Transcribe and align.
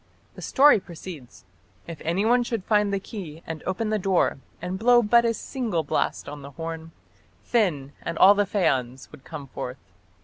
The 0.33 0.41
story 0.41 0.79
proceeds: 0.79 1.45
"If 1.85 2.01
anyone 2.03 2.41
should 2.43 2.63
find 2.63 2.91
the 2.91 2.99
key 2.99 3.43
and 3.45 3.61
open 3.67 3.91
the 3.91 3.99
door, 3.99 4.39
and 4.59 4.79
blow 4.79 5.03
but 5.03 5.25
a 5.25 5.33
single 5.35 5.83
blast 5.83 6.27
on 6.27 6.41
the 6.41 6.49
horn, 6.49 6.91
Finn 7.43 7.93
and 8.01 8.17
all 8.17 8.33
the 8.33 8.47
Feans 8.47 9.11
would 9.11 9.23
come 9.23 9.45
forth. 9.45 9.77